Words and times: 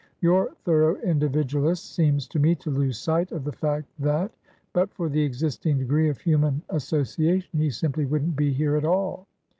Your 0.19 0.55
thorough 0.65 0.95
individualist 1.03 1.93
seems 1.93 2.25
to 2.29 2.39
me 2.39 2.55
to 2.55 2.71
lose 2.71 2.97
sight 2.97 3.31
of 3.31 3.43
the 3.43 3.51
fact 3.51 3.87
that, 3.99 4.31
but 4.73 4.91
for 4.95 5.07
the 5.09 5.21
existing 5.21 5.77
degree 5.77 6.09
of 6.09 6.17
human 6.17 6.63
association, 6.69 7.59
he 7.59 7.69
simply 7.69 8.05
wouldn't 8.07 8.35
be 8.35 8.51
here 8.51 8.75
at 8.77 8.83
all. 8.85 9.27